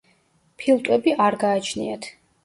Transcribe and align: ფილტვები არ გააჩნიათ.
ფილტვები 0.61 1.13
არ 1.25 1.37
გააჩნიათ. 1.43 2.09